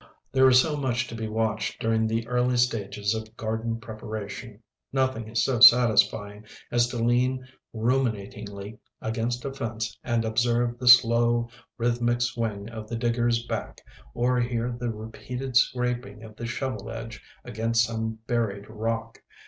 [0.31, 4.63] There is much to be watched during the early stages of garden preparation.
[4.91, 11.49] Nothing is so satisfying as to lean ruminatingly against a fence and observe the slow,
[11.77, 13.79] rhythmic swing of the digger's back
[14.15, 19.21] or hear the repeated scraping of the shovel edge against some buried rock.